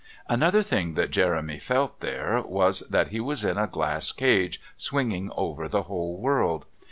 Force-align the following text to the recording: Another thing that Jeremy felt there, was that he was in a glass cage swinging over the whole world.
Another 0.27 0.63
thing 0.63 0.95
that 0.95 1.11
Jeremy 1.11 1.59
felt 1.59 1.99
there, 1.99 2.41
was 2.41 2.79
that 2.89 3.09
he 3.09 3.19
was 3.19 3.45
in 3.45 3.59
a 3.59 3.67
glass 3.67 4.11
cage 4.11 4.59
swinging 4.75 5.29
over 5.37 5.67
the 5.67 5.83
whole 5.83 6.17
world. 6.17 6.65